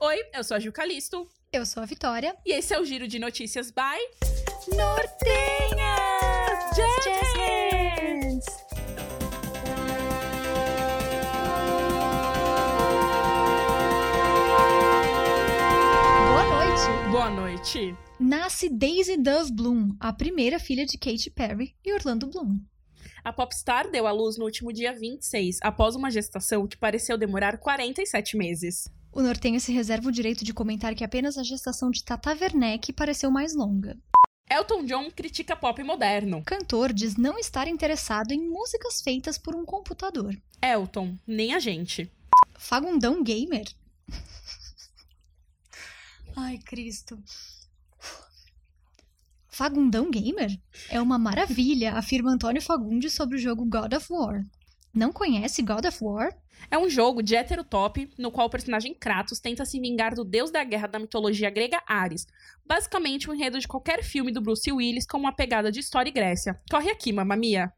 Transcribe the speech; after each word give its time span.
Oi, 0.00 0.16
eu 0.32 0.44
sou 0.44 0.56
a 0.56 0.60
Gil 0.60 0.70
Calisto. 0.70 1.28
Eu 1.52 1.66
sou 1.66 1.82
a 1.82 1.86
Vitória. 1.86 2.36
E 2.46 2.52
esse 2.52 2.72
é 2.72 2.78
o 2.78 2.84
Giro 2.84 3.08
de 3.08 3.18
Notícias 3.18 3.72
by 3.72 3.98
Nortenhas! 4.76 5.16
Jazz 6.76 7.34
Hands! 7.34 8.46
Boa 16.30 16.44
noite! 16.44 17.10
Boa 17.10 17.30
noite. 17.30 17.96
Nasce 18.20 18.68
Daisy 18.68 19.16
Dove 19.16 19.50
Bloom, 19.52 19.96
a 19.98 20.12
primeira 20.12 20.60
filha 20.60 20.86
de 20.86 20.96
Katy 20.96 21.30
Perry 21.30 21.74
e 21.84 21.92
Orlando 21.92 22.28
Bloom. 22.28 22.60
A 23.24 23.32
popstar 23.32 23.90
deu 23.90 24.06
à 24.06 24.12
luz 24.12 24.38
no 24.38 24.44
último 24.44 24.72
dia 24.72 24.92
26, 24.92 25.58
após 25.60 25.96
uma 25.96 26.08
gestação 26.08 26.68
que 26.68 26.76
pareceu 26.76 27.18
demorar 27.18 27.58
47 27.58 28.36
meses. 28.36 28.88
O 29.18 29.20
nortenho 29.20 29.60
se 29.60 29.72
reserva 29.72 30.08
o 30.08 30.12
direito 30.12 30.44
de 30.44 30.54
comentar 30.54 30.94
que 30.94 31.02
apenas 31.02 31.36
a 31.36 31.42
gestação 31.42 31.90
de 31.90 32.04
Tata 32.04 32.38
Werneck 32.40 32.92
pareceu 32.92 33.32
mais 33.32 33.52
longa. 33.52 33.98
Elton 34.48 34.84
John 34.84 35.10
critica 35.10 35.56
pop 35.56 35.82
moderno. 35.82 36.40
Cantor 36.44 36.92
diz 36.92 37.16
não 37.16 37.36
estar 37.36 37.66
interessado 37.66 38.30
em 38.30 38.48
músicas 38.48 39.02
feitas 39.02 39.36
por 39.36 39.56
um 39.56 39.64
computador. 39.64 40.40
Elton, 40.62 41.18
nem 41.26 41.52
a 41.52 41.58
gente. 41.58 42.08
Fagundão 42.56 43.24
Gamer? 43.24 43.66
Ai, 46.36 46.58
Cristo. 46.58 47.20
Fagundão 49.48 50.12
Gamer? 50.12 50.56
É 50.88 51.02
uma 51.02 51.18
maravilha, 51.18 51.94
afirma 51.94 52.30
Antônio 52.30 52.62
Fagundes 52.62 53.14
sobre 53.14 53.36
o 53.36 53.40
jogo 53.40 53.64
God 53.64 53.94
of 53.94 54.12
War. 54.12 54.46
Não 54.94 55.12
conhece 55.12 55.62
God 55.62 55.84
of 55.84 55.98
War? 56.02 56.36
É 56.70 56.78
um 56.78 56.88
jogo 56.88 57.22
de 57.22 57.36
heterotop 57.36 58.10
no 58.18 58.30
qual 58.30 58.46
o 58.46 58.50
personagem 58.50 58.94
Kratos 58.94 59.38
tenta 59.38 59.64
se 59.64 59.78
vingar 59.80 60.14
do 60.14 60.24
deus 60.24 60.50
da 60.50 60.64
guerra 60.64 60.88
da 60.88 60.98
mitologia 60.98 61.50
grega 61.50 61.82
Ares. 61.86 62.26
Basicamente, 62.66 63.30
o 63.30 63.34
enredo 63.34 63.58
de 63.58 63.68
qualquer 63.68 64.02
filme 64.02 64.32
do 64.32 64.40
Bruce 64.40 64.70
Willis 64.70 65.06
com 65.06 65.18
uma 65.18 65.32
pegada 65.32 65.70
de 65.70 65.80
história 65.80 66.10
e 66.10 66.12
Grécia. 66.12 66.60
Corre 66.70 66.90
aqui, 66.90 67.12
mamamia. 67.12 67.72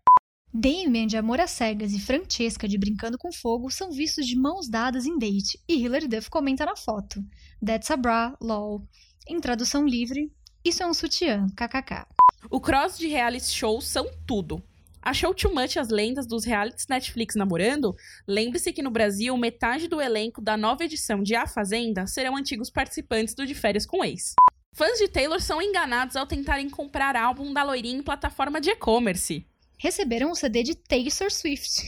Damien 0.53 1.07
de 1.07 1.17
Amor 1.17 1.41
às 1.41 1.53
Cegas 1.53 1.93
e 1.93 2.01
Francesca 2.01 2.67
de 2.67 2.77
Brincando 2.77 3.17
com 3.17 3.33
Fogo 3.33 3.71
são 3.71 3.93
vistos 3.93 4.27
de 4.27 4.37
mãos 4.37 4.69
dadas 4.69 5.07
em 5.07 5.17
date, 5.17 5.61
e 5.69 5.77
Hilary 5.85 6.09
Duff 6.09 6.29
comenta 6.29 6.67
na 6.67 6.75
foto. 6.75 7.25
That's 7.65 7.89
a 7.91 7.97
bra, 7.97 8.37
lol. 8.41 8.85
Em 9.29 9.39
tradução 9.41 9.87
livre, 9.87 10.33
isso 10.65 10.83
é 10.83 10.87
um 10.87 10.93
sutiã, 10.93 11.47
kkk. 11.57 12.05
O 12.51 12.61
cross 12.61 12.99
de 12.99 13.07
reality 13.07 13.47
shows 13.47 13.87
são 13.87 14.11
tudo. 14.27 14.61
Achou 15.03 15.35
too 15.35 15.55
much 15.55 15.79
as 15.79 15.89
lendas 15.89 16.27
dos 16.27 16.45
realities 16.45 16.87
Netflix 16.87 17.35
namorando? 17.35 17.97
Lembre-se 18.29 18.73
que 18.73 18.83
no 18.83 18.91
Brasil, 18.91 19.35
metade 19.37 19.89
do 19.89 20.01
elenco 20.01 20.43
da 20.43 20.57
nova 20.57 20.85
edição 20.85 21.23
de 21.23 21.35
A 21.35 21.47
Fazenda 21.47 22.07
serão 22.07 22.37
antigos 22.37 22.69
participantes 22.69 23.35
do 23.35 23.47
De 23.47 23.55
Férias 23.55 23.87
com 23.87 24.05
Ex. 24.05 24.35
Fãs 24.73 24.99
de 24.99 25.09
Taylor 25.09 25.41
são 25.41 25.61
enganados 25.61 26.17
ao 26.17 26.27
tentarem 26.27 26.69
comprar 26.69 27.17
álbum 27.17 27.53
da 27.53 27.63
loirinha 27.63 27.99
em 27.99 28.03
plataforma 28.03 28.61
de 28.61 28.71
e-commerce. 28.71 29.47
Receberam 29.79 30.31
o 30.31 30.35
CD 30.35 30.63
de 30.63 30.75
Taylor 30.75 31.31
Swift. 31.31 31.83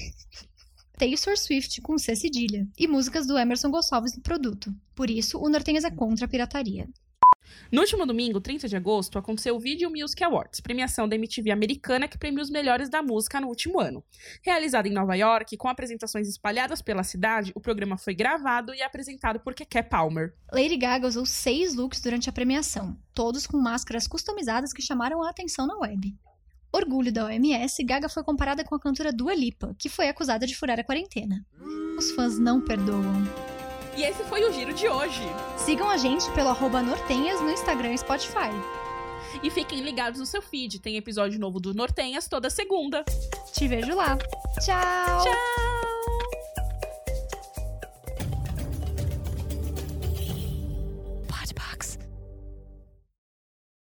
Taylor 0.99 1.37
Swift 1.37 1.81
com 1.81 1.99
C 1.99 2.17
cedilha 2.17 2.67
e 2.79 2.89
músicas 2.89 3.27
do 3.27 3.39
Emerson 3.39 3.71
Gonçalves 3.71 4.17
no 4.17 4.23
produto. 4.23 4.75
Por 4.95 5.11
isso, 5.11 5.39
o 5.39 5.49
Nortenhas 5.49 5.85
é 5.85 5.91
contra 5.91 6.25
a 6.25 6.29
pirataria. 6.29 6.89
No 7.71 7.81
último 7.81 8.05
domingo, 8.05 8.41
30 8.41 8.69
de 8.69 8.77
agosto, 8.77 9.19
aconteceu 9.19 9.57
o 9.57 9.61
Video 9.61 9.91
Music 9.91 10.23
Awards, 10.23 10.61
premiação 10.61 11.09
da 11.09 11.17
MTV 11.17 11.51
americana 11.51 12.07
que 12.07 12.19
premia 12.19 12.43
os 12.43 12.51
melhores 12.51 12.89
da 12.89 13.03
música 13.03 13.41
no 13.41 13.49
último 13.49 13.81
ano. 13.81 14.05
Realizado 14.43 14.87
em 14.87 14.93
Nova 14.93 15.15
York, 15.15 15.57
com 15.57 15.69
apresentações 15.69 16.29
espalhadas 16.29 16.83
pela 16.83 17.03
cidade, 17.03 17.53
o 17.55 17.61
programa 17.61 17.97
foi 17.97 18.15
gravado 18.15 18.75
e 18.75 18.83
apresentado 18.83 19.41
por 19.41 19.55
Keke 19.55 19.83
Palmer. 19.83 20.35
Lady 20.53 20.77
Gaga 20.77 21.09
usou 21.09 21.25
seis 21.25 21.75
looks 21.75 22.01
durante 22.01 22.29
a 22.29 22.33
premiação, 22.33 22.97
todos 23.15 23.47
com 23.47 23.57
máscaras 23.57 24.07
customizadas 24.07 24.73
que 24.73 24.83
chamaram 24.83 25.23
a 25.23 25.31
atenção 25.31 25.67
na 25.67 25.79
web. 25.79 26.15
Orgulho 26.73 27.13
da 27.13 27.27
OMS, 27.27 27.85
Gaga 27.85 28.09
foi 28.09 28.25
comparada 28.25 28.65
com 28.65 28.75
a 28.75 28.81
cantora 28.81 29.13
Dua 29.13 29.35
Lipa, 29.35 29.75
que 29.79 29.91
foi 29.91 30.09
acusada 30.09 30.47
de 30.47 30.57
furar 30.57 30.81
a 30.81 30.85
quarentena. 30.85 31.45
Os 31.99 32.11
fãs 32.13 32.39
não 32.39 32.63
perdoam. 32.63 33.52
E 33.97 34.03
esse 34.03 34.25
foi 34.25 34.45
o 34.45 34.53
giro 34.53 34.73
de 34.73 34.89
hoje. 34.89 35.23
Sigam 35.57 35.89
a 35.89 35.97
gente 35.97 36.31
pelo 36.33 36.49
arroba 36.49 36.83
Nortenhas 36.83 37.41
no 37.41 37.51
Instagram 37.51 37.93
e 37.93 37.99
Spotify. 37.99 38.51
E 39.43 39.51
fiquem 39.51 39.81
ligados 39.81 40.21
no 40.21 40.27
seu 40.27 40.43
feed, 40.43 40.79
tem 40.79 40.97
episódio 40.97 41.39
novo 41.39 41.61
do 41.61 41.75
Nortenhas 41.75 42.27
toda 42.27 42.51
segunda. 42.51 43.05
Te 43.53 43.69
vejo 43.69 43.95
lá. 43.95 44.17
Tchau! 44.61 45.25
Tchau! 45.25 45.92